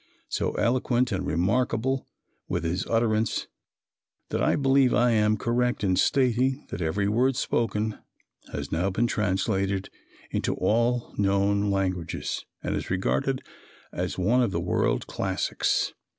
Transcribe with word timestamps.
So 0.29 0.53
eloquent 0.53 1.11
and 1.11 1.27
remarkable 1.27 2.07
was 2.47 2.63
his 2.63 2.87
utterance 2.87 3.45
that 4.29 4.41
I 4.41 4.55
believe 4.55 4.95
I 4.95 5.11
am 5.11 5.37
correct 5.37 5.83
in 5.83 5.95
stating 5.95 6.65
that 6.71 6.81
every 6.81 7.07
word 7.07 7.35
spoken 7.35 7.99
has 8.51 8.71
now 8.71 8.89
been 8.89 9.05
translated 9.05 9.91
into 10.31 10.55
all 10.55 11.13
known 11.19 11.69
languages 11.69 12.43
and 12.63 12.73
is 12.75 12.89
regarded 12.89 13.43
as 13.93 14.17
one 14.17 14.41
of 14.41 14.49
the 14.49 14.59
World 14.59 15.05
Classics. 15.05 15.93